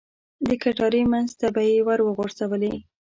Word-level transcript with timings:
د 0.47 0.49
کټارې 0.63 1.01
منځ 1.11 1.29
ته 1.39 1.47
به 1.55 1.61
یې 1.69 1.77
ور 1.87 1.99
وغوځولې. 2.03 2.73